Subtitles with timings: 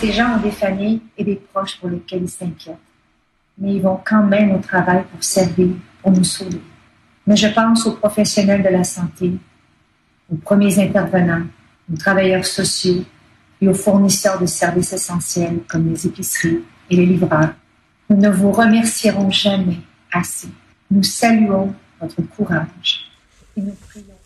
[0.00, 2.76] Ces gens ont des familles et des proches pour lesquels ils s'inquiètent.
[3.58, 6.60] Mais ils vont quand même au travail pour servir, pour nous sauver.
[7.26, 9.32] Mais je pense aux professionnels de la santé,
[10.30, 11.46] aux premiers intervenants,
[11.92, 13.04] aux travailleurs sociaux
[13.60, 17.54] et aux fournisseurs de services essentiels comme les épiceries et les livreurs.
[18.08, 19.80] Nous ne vous remercierons jamais
[20.12, 20.48] assez.
[20.92, 23.10] Nous saluons votre courage
[23.56, 24.17] et nous prions.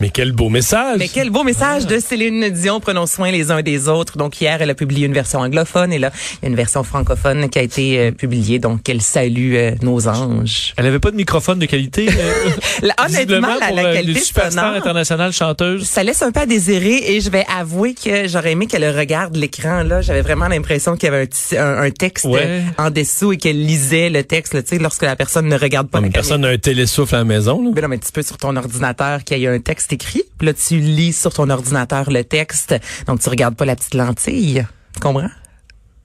[0.00, 0.96] Mais quel beau message!
[0.98, 2.80] Mais quel beau message de Céline Dion.
[2.80, 4.16] Prenons soin les uns des autres.
[4.16, 6.10] Donc hier, elle a publié une version anglophone et là,
[6.40, 8.58] il y a une version francophone qui a été euh, publiée.
[8.58, 10.72] Donc elle salue euh, nos anges.
[10.78, 12.08] Elle avait pas de microphone de qualité.
[12.08, 12.50] euh,
[12.82, 15.84] La- honnêtement, la, pour, la euh, qualité sonore, internationales chanteuses.
[15.84, 19.36] ça laisse un peu à désirer et je vais avouer que j'aurais aimé qu'elle regarde
[19.36, 20.00] l'écran là.
[20.00, 22.62] J'avais vraiment l'impression qu'il y avait un, petit- un- un texte Ouais.
[22.78, 24.54] en dessous et qu'elle lisait le texte.
[24.54, 27.14] là, Tu sais, lorsque la personne ne regarde pas Comme la personne n'a un télésouffle
[27.16, 27.62] à la maison.
[27.62, 27.70] Là.
[27.74, 30.22] Mais non, mais tu peux sur ton ordinateur qu'il y a un texte écrit.
[30.38, 32.74] Puis là, tu lis sur ton ordinateur le texte.
[33.06, 34.66] Donc, tu regardes pas la petite lentille.
[34.94, 35.28] Tu comprends?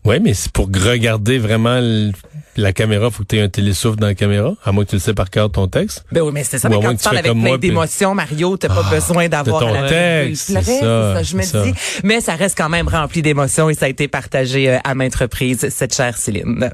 [0.04, 1.80] Oui, mais c'est pour regarder vraiment
[2.58, 4.96] la caméra, faut que tu aies un télésouffle dans la caméra, à moins que tu
[4.96, 6.06] le sais par cœur ton texte.
[6.12, 6.70] Ben oui, mais c'est ça.
[6.70, 9.74] Mais quand tu tu parles avec plein d'émotions, Mario, t'as pas Ah, besoin d'avoir ton
[9.74, 11.64] la texte, c'est ça, je me ça.
[11.64, 11.74] dis.
[12.04, 15.16] Mais ça reste quand même rempli d'émotions et ça a été partagé euh, à maintes
[15.16, 16.70] reprises, cette chère Céline.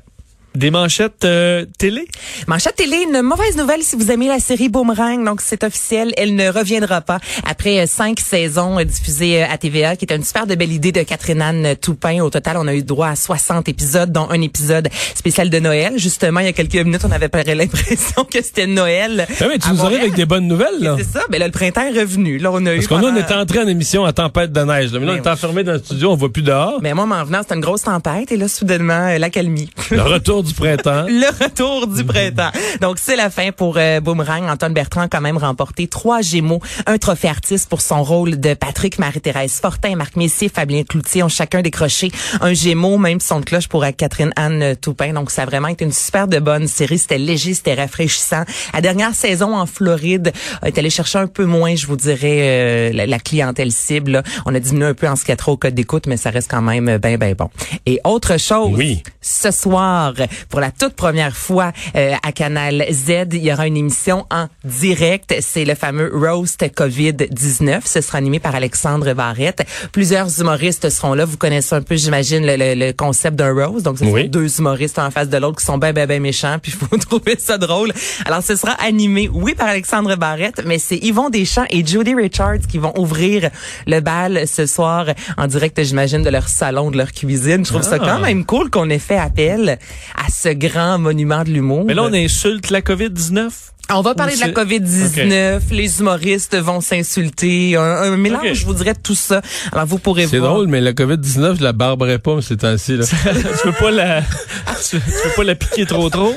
[0.53, 2.05] Des manchettes euh, télé?
[2.45, 5.23] Manchette télé, une mauvaise nouvelle si vous aimez la série Boomerang.
[5.23, 9.57] Donc, c'est officiel, elle ne reviendra pas après euh, cinq saisons euh, diffusées euh, à
[9.57, 12.19] TVA, qui est une super de belle idée de Catherine-Anne Toupin.
[12.21, 15.93] Au total, on a eu droit à 60 épisodes, dont un épisode spécial de Noël.
[15.95, 19.25] Justement, il y a quelques minutes, on avait l'impression que c'était Noël.
[19.39, 20.95] Ah oui, tu nous arrives avec des bonnes nouvelles, là.
[20.97, 22.39] C'est ça, mais là, le printemps est revenu.
[22.39, 24.91] Là, on a eu Parce qu'on pendant- est entré en émission à tempête de neige.
[24.91, 24.99] Là.
[24.99, 26.79] Mais là, on Mais est enfermé dans le studio, on voit plus dehors.
[26.81, 29.69] Mais moi, m'en venant, c'était une grosse tempête et là, soudainement, l'accalmie.
[29.91, 31.05] Le retour du printemps.
[31.07, 32.51] le retour du printemps.
[32.81, 34.49] Donc, c'est la fin pour euh, Boomerang.
[34.49, 38.53] Antoine Bertrand a quand même remporté trois Gémeaux, un trophée artiste pour son rôle de
[38.53, 43.45] Patrick, Marie-Thérèse Fortin, Marc Messier, Fabien Cloutier ont chacun décroché un Gémeaux, même son de
[43.45, 45.13] cloche pour euh, Catherine-Anne Toupin.
[45.13, 46.97] Donc, ça a vraiment été une super de bonne série.
[46.97, 48.43] C'était léger, c'était rafraîchissant.
[48.73, 50.31] La dernière saison en Floride
[50.65, 54.11] est allée chercher un peu moins, je vous dirais, euh, la, la clientèle cible.
[54.11, 54.23] là.
[54.45, 56.29] On a diminué un peu en ce qui a trop au code d'écoute, mais ça
[56.29, 57.49] reste quand même ben, ben bon.
[57.85, 59.03] Et autre chose, Oui.
[59.21, 60.13] ce soir,
[60.49, 64.47] pour la toute première fois euh, à Canal Z, il y aura une émission en
[64.63, 65.35] direct.
[65.41, 67.81] C'est le fameux Roast COVID-19.
[67.85, 69.63] Ce sera animé par Alexandre Barrette.
[69.91, 71.25] Plusieurs humoristes seront là.
[71.25, 73.83] Vous connaissez un peu, j'imagine, le, le- le concept d'un roast.
[73.85, 74.29] Donc, ce sont Oui.
[74.29, 76.57] deux humoristes en face de l'autre qui sont ben, ben, ben méchants.
[76.61, 77.91] Puis, il faut trouver ça drôle.
[78.25, 82.59] Alors, ce sera animé, oui, par Alexandre Barrette, mais c'est Yvon Deschamps et Judy Richards
[82.69, 83.49] qui vont ouvrir
[83.87, 85.05] le bal ce soir
[85.37, 87.65] en direct, j'imagine, de leur salon, de leur cuisine.
[87.65, 88.05] Je trouve ça Ah.
[88.05, 89.77] quand même cool qu'on ait fait appel
[90.25, 91.83] à ce grand monument de l'humour.
[91.85, 93.49] Mais là, on insulte la COVID-19.
[93.93, 98.65] On va parler de la c'est- COVID-19, les humoristes vont s'insulter, un, un mélange, je
[98.65, 99.41] vous dirais, de tout ça.
[99.73, 100.53] Alors, vous pourrez C'est voir.
[100.53, 102.95] drôle, mais la COVID-19, je la barberai pas ces temps-ci.
[102.95, 103.05] Là.
[103.07, 103.15] tu
[103.63, 106.33] peux pas la, tu, tu peux pas la piquer trop trop?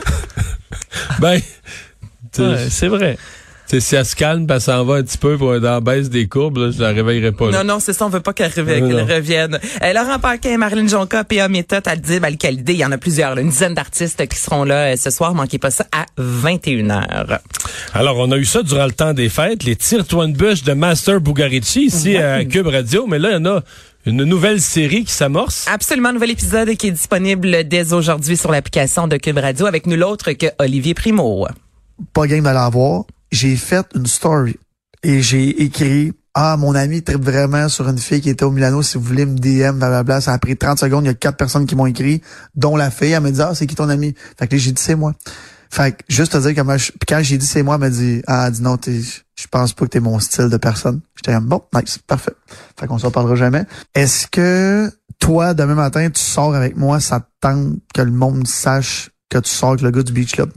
[1.21, 1.39] ben,
[2.39, 3.17] Ouais, c'est vrai.
[3.69, 5.71] Tu sais, si elle se calme, ben, elle s'en va un petit peu pour dans
[5.71, 7.51] la baisse des courbes, là, je la réveillerai pas.
[7.51, 7.63] là.
[7.65, 8.85] Non, non, c'est ça, on veut pas qu'elle revienne.
[8.85, 9.15] Non, qu'elle non.
[9.15, 9.59] revienne.
[9.83, 11.49] Euh, Laurent Paquin, Marilyn Jonca, P.A.
[11.49, 14.93] Méthode, Aldib, Alcalidé, il y en a plusieurs, là, une dizaine d'artistes qui seront là
[14.93, 15.35] euh, ce soir.
[15.35, 17.39] Manquez pas ça à 21h.
[17.95, 20.73] Alors, on a eu ça durant le temps des fêtes, les tire-toi une bûche de
[20.73, 23.63] Master Bugarici ici à Cube Radio, mais là, il y en a
[24.07, 25.67] une nouvelle série qui s'amorce.
[25.73, 29.97] Absolument, nouvel épisode qui est disponible dès aujourd'hui sur l'application de Cube Radio avec nous
[29.97, 31.47] l'autre que Olivier Primo.
[32.13, 33.05] pas game de l'avoir.
[33.35, 34.61] J'ai fait une story
[35.03, 38.81] et j'ai écrit Ah, mon ami tripe vraiment sur une fille qui était au Milano,
[38.81, 40.21] si vous voulez me DM, blablabla.
[40.21, 42.21] Ça a pris 30 secondes, il y a quatre personnes qui m'ont écrit,
[42.55, 43.11] dont la fille.
[43.11, 44.15] Elle m'a dit Ah, c'est qui ton ami?
[44.39, 45.15] Fait que j'ai dit c'est moi.
[45.69, 46.93] Fait que juste te dire comment je.
[47.09, 49.01] Quand j'ai dit c'est moi, elle m'a dit Ah, dit non, t'es.
[49.01, 51.01] Je pense pas que t'es mon style de personne.
[51.17, 52.35] J'étais bon, nice, parfait.
[52.79, 53.65] Fait qu'on s'en parlera jamais.
[53.97, 58.47] Est-ce que toi, demain matin, tu sors avec moi, ça te tente que le monde
[58.47, 60.53] sache que tu sors avec le gars du Beach Club?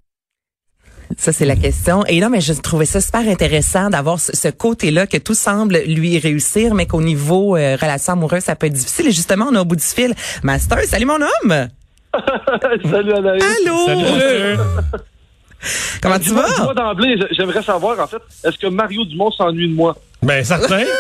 [1.20, 2.06] Ça, c'est la question.
[2.06, 5.80] Et non, mais je trouvais ça super intéressant d'avoir ce, ce côté-là que tout semble
[5.88, 9.08] lui réussir, mais qu'au niveau euh, relation amoureuse, ça peut être difficile.
[9.08, 10.14] Et justement, on est au bout du fil.
[10.44, 11.68] Master, salut mon homme!
[12.90, 13.44] Salut Anaïs.
[13.44, 13.78] Allô!
[13.86, 14.60] Salut.
[16.02, 16.56] Comment tu Dis-moi- vas?
[16.56, 19.96] dis-moi d'emblée, j'aimerais savoir, en fait, est-ce que Mario Dumont s'ennuie de moi?
[20.22, 20.84] Ben, certain.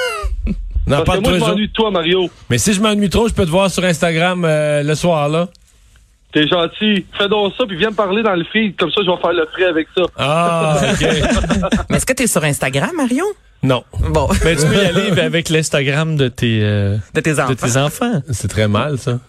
[0.87, 2.29] Non, Parce pas que de moi, je m'ennuie de toi, Mario.
[2.49, 5.49] Mais si je m'ennuie trop, je peux te voir sur Instagram euh, le soir, là.
[6.33, 7.05] T'es gentil.
[7.17, 8.75] Fais donc ça, puis viens me parler dans le feed.
[8.77, 10.03] Comme ça, je vais faire le frais avec ça.
[10.17, 11.01] Ah, OK.
[11.89, 13.23] Mais est-ce que tu es sur Instagram, Mario?
[13.63, 17.49] non, Bon, Mais tu peux y aller avec l'Instagram de tes euh, de tes enfants.
[17.49, 18.21] de tes enfants.
[18.31, 19.19] c'est très mal, ça.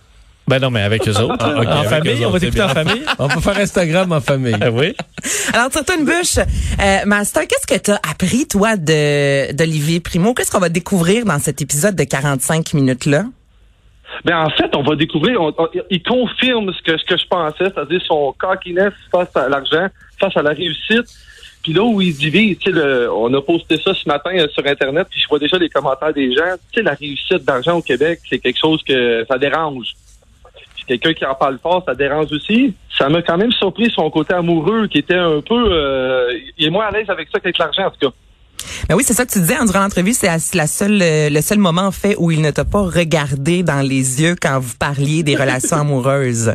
[0.49, 1.37] Ben non, mais avec eux autres.
[1.41, 3.03] Ah, en famille, on va t'écouter en famille?
[3.19, 4.57] On peut faire Instagram en famille.
[4.61, 4.95] Ah oui.
[5.53, 6.39] Alors, tire-toi une bûche.
[6.39, 10.33] Euh, Master, qu'est-ce que tu as appris, toi, de d'Olivier Primo?
[10.33, 13.25] Qu'est-ce qu'on va découvrir dans cet épisode de 45 minutes-là?
[14.25, 17.27] Ben en fait, on va découvrir, on- on- il confirme ce que ce que je
[17.27, 19.87] pensais, c'est-à-dire son cockiness face à l'argent,
[20.21, 21.07] face à la réussite.
[21.63, 25.07] Puis là où il divise, le- on a posté ça ce matin euh, sur internet,
[25.11, 26.55] puis je vois déjà les commentaires des gens.
[26.73, 29.89] Tu sais, la réussite d'argent au Québec, c'est quelque chose que ça dérange.
[30.77, 32.75] Puis quelqu'un qui en parle fort, ça dérange aussi.
[32.97, 36.71] Ça m'a quand même surpris son côté amoureux, qui était un peu, euh, il est
[36.71, 38.15] moins à l'aise avec ça qu'avec l'argent en tout cas.
[38.89, 41.41] Ben oui, c'est ça que tu disais en durant l'entrevue, c'est la- seule, euh, le
[41.41, 44.75] seul moment en fait où il ne t'a pas regardé dans les yeux quand vous
[44.79, 46.55] parliez des relations amoureuses.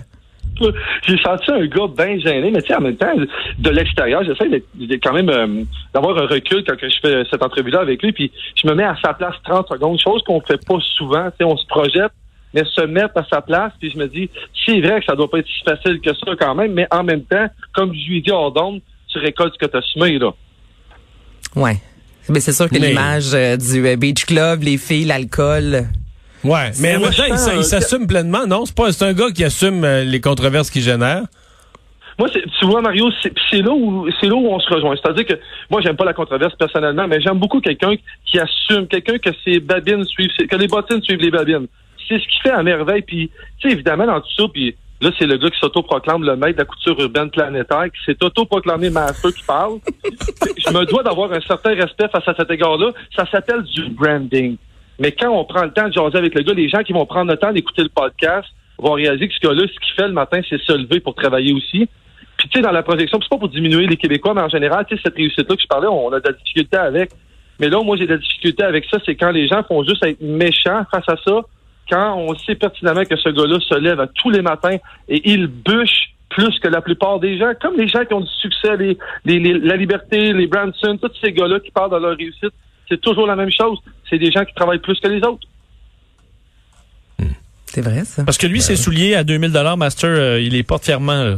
[1.08, 3.12] J'ai senti un gars bien gêné, mais tu sais, en même temps,
[3.58, 4.62] de l'extérieur, j'essaie
[5.02, 5.64] quand même euh,
[5.94, 8.96] d'avoir un recul quand je fais cette entrevue-là avec lui, puis je me mets à
[9.04, 12.12] sa place 30 secondes, chose qu'on fait pas souvent, tu sais, on se projette,
[12.54, 14.30] mais se mettre à sa place, puis je me dis,
[14.66, 17.04] c'est vrai que ça doit pas être si facile que ça quand même, mais en
[17.04, 18.80] même temps, comme je lui ai dit hors d'onde,
[19.12, 20.32] tu récoltes ce que tu as semé, là.
[21.56, 21.78] Ouais.
[22.30, 25.88] Mais c'est sûr que Mais- l'image euh, du euh, beach club, les filles, l'alcool.
[26.44, 28.46] Ouais, mais en il il s'assume pleinement.
[28.46, 31.24] Non, c'est pas, c'est un gars qui assume euh, les controverses qu'il génère.
[32.20, 34.96] Moi, c'est- tu vois, Mario, c'est c'est là où c'est là où on se rejoint.
[35.02, 35.34] C'est-à-dire que
[35.70, 37.94] moi, j'aime pas la controverse personnellement, mais j'aime beaucoup quelqu'un
[38.26, 41.68] qui assume, quelqu'un que ses babines suivent, que les bottines suivent les babines.
[42.08, 43.02] C'est ce qui fait à merveille.
[43.02, 46.36] Puis, tu sais, évidemment, dans tout ça, puis là, c'est le gars qui s'autoproclame le
[46.36, 49.80] maître de la couture urbaine planétaire, qui s'est autoproclamé master qui parle.
[50.58, 52.92] Je me dois d'avoir un certain respect face à cet égard-là.
[53.16, 54.58] Ça s'appelle du branding.
[55.00, 57.06] Mais quand on prend le temps de jaser avec le gars, les gens qui vont
[57.06, 58.48] prendre le temps d'écouter le podcast
[58.78, 61.54] vont réaliser que ce gars-là, ce qu'il fait le matin, c'est se lever pour travailler
[61.54, 61.88] aussi.
[62.38, 64.86] Puis tu sais, dans la projection, c'est pas pour diminuer les Québécois, mais en général,
[64.88, 67.12] tu sais, cette réussite-là que je parlais, on a de la difficulté avec.
[67.60, 70.04] Mais là, moi, j'ai de la difficulté avec ça, c'est quand les gens font juste
[70.06, 71.42] être méchants face à ça,
[71.90, 74.78] quand on sait pertinemment que ce gars-là se lève à tous les matins
[75.10, 78.32] et il bûche plus que la plupart des gens, comme les gens qui ont du
[78.42, 82.18] succès, les, les- les- la liberté, les Branson, tous ces gars-là qui parlent de leur
[82.18, 82.54] réussite,
[82.90, 83.78] c'est toujours la même chose.
[84.10, 85.48] C'est des gens qui travaillent plus que les autres.
[87.66, 88.24] C'est vrai, ça.
[88.24, 91.24] Parce que lui, ses souliers à 2000 dollars Master, euh, il les porte fièrement.
[91.24, 91.38] là.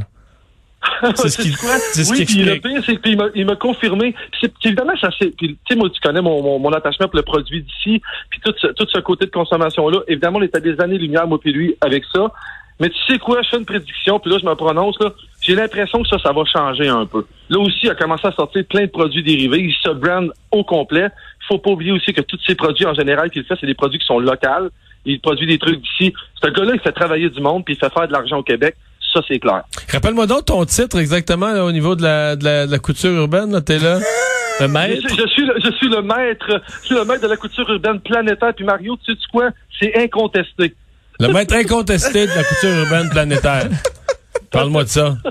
[1.16, 3.56] C'est ce qui, C'est ce oui, qui puis le pire, c'est qu'il m'a, il m'a
[3.56, 4.16] confirmé.
[4.32, 5.36] Puis évidemment, ça c'est.
[5.36, 8.54] Tu sais, moi, tu connais mon, mon, mon attachement pour le produit d'ici, puis tout
[8.58, 10.00] ce, tout ce côté de consommation-là.
[10.08, 12.32] Évidemment, on est à des années-lumière, moi puis lui, avec ça.
[12.80, 15.14] Mais tu sais quoi, je fais une prédiction, puis là, je me prononce, là.
[15.42, 17.26] J'ai l'impression que ça, ça va changer un peu.
[17.50, 19.60] Là aussi, il a commencé à sortir plein de produits dérivés.
[19.60, 21.08] Il se brand au complet.
[21.48, 24.00] Faut pas oublier aussi que tous ces produits, en général, qu'il fait, c'est des produits
[24.00, 24.70] qui sont locaux.
[25.06, 26.14] Il produit des trucs d'ici.
[26.44, 28.76] Ce gars-là, il fait travailler du monde, puis il fait faire de l'argent au Québec.
[29.16, 29.64] Ça, c'est clair.
[29.94, 33.12] Rappelle-moi donc ton titre exactement là, au niveau de la, de la, de la couture
[33.12, 33.50] urbaine.
[33.50, 34.00] Là, t'es là.
[34.60, 35.08] Le maître.
[35.10, 38.00] je suis le, je suis le maître, je suis le maître de la couture urbaine
[38.00, 38.54] planétaire.
[38.56, 39.50] Puis Mario, tu sais quoi?
[39.80, 40.74] C'est incontesté.
[41.20, 43.68] Le maître incontesté de la couture urbaine planétaire.
[44.52, 45.18] Parle-moi de ça.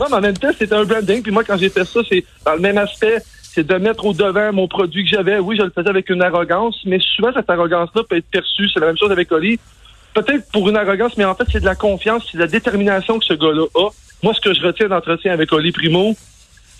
[0.00, 1.22] Non, mais en même temps, c'est un branding.
[1.22, 3.18] Puis moi, quand j'ai fait ça, c'est dans le même aspect.
[3.42, 5.38] C'est de mettre au devant mon produit que j'avais.
[5.38, 8.68] Oui, je le faisais avec une arrogance, mais souvent, cette arrogance-là peut être perçue.
[8.68, 9.58] C'est la même chose avec Oli.
[10.14, 13.18] Peut-être pour une arrogance, mais en fait, c'est de la confiance, c'est de la détermination
[13.18, 13.88] que ce gars-là a.
[14.22, 16.16] Moi, ce que je retiens d'entretien avec Oli Primo,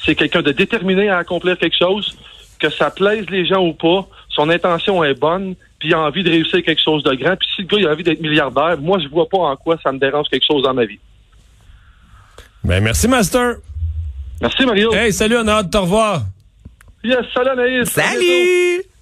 [0.04, 2.16] c'est quelqu'un de déterminé à accomplir quelque chose,
[2.60, 6.22] que ça plaise les gens ou pas, son intention est bonne, puis il a envie
[6.22, 7.36] de réussir quelque chose de grand.
[7.36, 9.76] Puis si le gars il a envie d'être milliardaire, moi, je vois pas en quoi
[9.82, 11.00] ça me dérange quelque chose dans ma vie.
[12.62, 13.56] Ben, merci, Master.
[14.40, 14.94] Merci, Mario.
[14.94, 16.22] Hey, salut, on a hâte de te revoir.
[17.02, 17.90] Yes, salut, Anaïs.
[17.90, 18.93] Salut!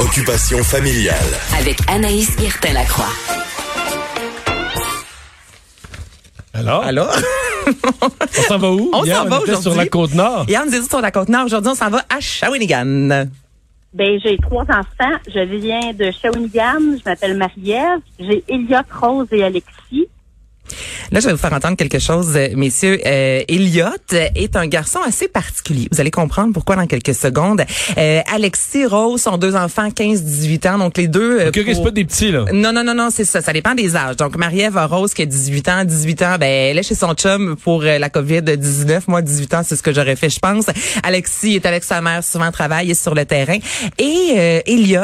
[0.00, 1.16] Occupation familiale.
[1.58, 3.08] Avec Anaïs Guertin-Lacroix.
[6.54, 7.12] Alors, Alors?
[7.66, 8.90] on s'en va où?
[8.92, 9.76] On s'en va était sur aujourd'hui.
[9.78, 10.44] la Côte-Nord.
[10.48, 11.46] Hier, on dit sur la Côte-Nord.
[11.46, 13.26] Aujourd'hui, on s'en va à Shawinigan.
[13.94, 15.16] Ben, j'ai trois enfants.
[15.26, 16.98] Je viens de Shawinigan.
[16.98, 18.00] Je m'appelle Marie-Ève.
[18.20, 20.08] J'ai Elliot, Rose et Alexis.
[21.12, 23.00] Là, je vais vous faire entendre quelque chose, euh, messieurs.
[23.06, 25.88] Euh, Elliot est un garçon assez particulier.
[25.92, 27.62] Vous allez comprendre pourquoi dans quelques secondes.
[27.96, 30.78] Euh, Alexis, Rose sont deux enfants, 15-18 ans.
[30.78, 31.40] Donc, les deux...
[31.40, 32.44] euh, Ok, ok, c'est pour- pas des petits, là.
[32.52, 33.40] Non, non, non, non, c'est ça.
[33.40, 34.16] Ça dépend des âges.
[34.16, 35.84] Donc, Marie-Ève a Rose qui a 18 ans.
[35.84, 39.02] 18 ans, ben, elle est chez son chum pour euh, la COVID-19.
[39.08, 40.66] Moi, 18 ans, c'est ce que j'aurais fait, je pense.
[41.02, 43.58] Alexis est avec sa mère, souvent travaille, est sur le terrain.
[43.98, 45.00] Et euh, Elliot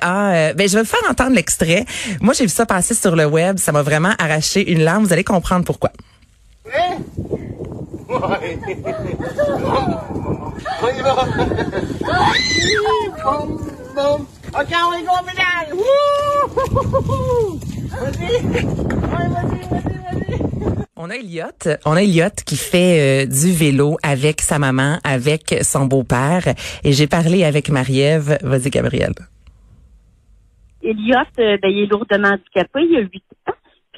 [0.00, 0.52] a...
[0.54, 1.84] ben, je vais vous faire entendre l'extrait.
[2.20, 3.58] Moi, j'ai vu ça passer sur le web.
[3.58, 5.06] Ça m'a vraiment arraché une larme.
[5.08, 5.90] Vous allez comprendre pourquoi.
[20.94, 21.46] On a Elliot,
[21.86, 22.02] on a
[22.44, 26.54] qui fait euh, du vélo avec sa maman, avec son beau-père.
[26.84, 28.36] Et j'ai parlé avec Marie-Ève.
[28.42, 29.14] Vas-y, Gabrielle.
[30.82, 32.80] Elliot, euh, ben, il est lourdement handicapé.
[32.82, 33.37] Il a 8 ans.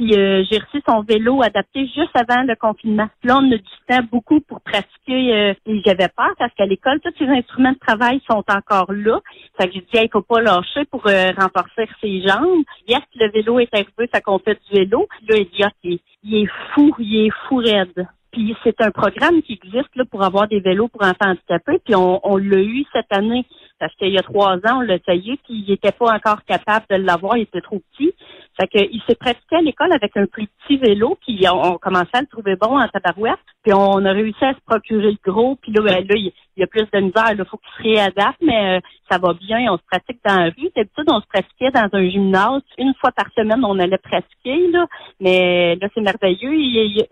[0.00, 3.11] Puis euh, j'ai reçu son vélo adapté juste avant le confinement.
[3.23, 5.35] Là, on a du temps beaucoup pour pratiquer.
[5.35, 9.21] Euh, et j'avais peur parce qu'à l'école, tous ces instruments de travail sont encore là.
[9.59, 12.64] Fait que j'ai dit, il faut pas lâcher pour euh, renforcer ses jambes.
[12.88, 15.07] Yes, le vélo est arrivé, ça qu'on fait du vélo.
[15.28, 18.07] Là, il, il est fou, il est fou raide.
[18.33, 21.78] Puis c'est un programme qui existe là, pour avoir des vélos pour enfants handicapés.
[21.85, 23.45] Puis on, on l'a eu cette année
[23.80, 26.84] parce qu'il y a trois ans, on l'a essayé, puis il n'était pas encore capable
[26.90, 28.14] de l'avoir, il était trop petit.
[28.60, 32.20] Fait qu'il s'est pratiqué à l'école avec un plus petit vélo, puis on, commençait à
[32.20, 35.72] le trouver bon en tabarouette, puis on a réussi à se procurer le gros, puis
[35.72, 38.76] là, ben, là il y a plus de misère, il faut qu'il se réadapte, mais
[38.76, 40.70] euh, ça va bien, on se pratique dans la rue.
[40.76, 44.87] D'habitude, on se pratiquait dans un gymnase, une fois par semaine, on allait pratiquer, là,
[45.20, 47.06] mais là, c'est merveilleux, il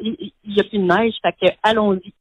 [0.47, 2.13] n'y a, plus de neige, fait que allons-y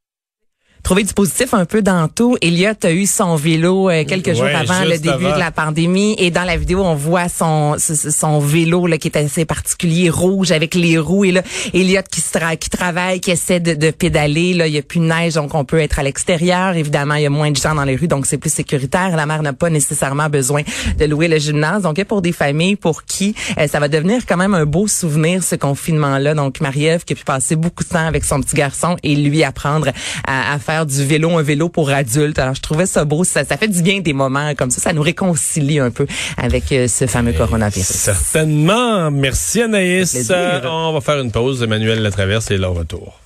[0.83, 2.37] trouver du positif un peu dans tout.
[2.41, 6.15] Elliot a eu son vélo euh, quelques jours avant le début de la pandémie.
[6.17, 10.51] Et dans la vidéo on voit son son vélo là qui est assez particulier rouge
[10.51, 11.25] avec les roues.
[11.25, 11.41] Et là
[11.73, 12.21] Elliot qui
[12.59, 14.53] qui travaille qui essaie de, de, pédaler.
[14.53, 16.75] Là il y a plus de neige donc on peut être à l'extérieur.
[16.75, 19.15] Évidemment il y a moins de gens dans les rues donc c'est plus sécuritaire.
[19.15, 20.61] La mère n'a pas nécessairement besoin
[20.97, 21.83] de louer le gymnase.
[21.83, 25.43] Donc pour des familles pour qui euh, ça va devenir quand même un beau souvenir
[25.43, 28.55] ce confinement là donc Marie-Ève qui a pu passer beaucoup de temps avec son petit
[28.55, 29.89] garçon et lui apprendre
[30.25, 32.37] à, à faire du vélo, un vélo pour adultes.
[32.39, 33.23] Alors, je trouvais ça beau.
[33.23, 34.81] Ça, ça fait du bien des moments comme ça.
[34.81, 36.05] Ça nous réconcilie un peu
[36.35, 37.87] avec euh, ce fameux coronavirus.
[37.87, 39.09] Certainement.
[39.09, 40.29] Merci Anaïs.
[40.65, 41.63] on va faire une pause.
[41.63, 43.19] Emmanuel Latraverse est là au retour.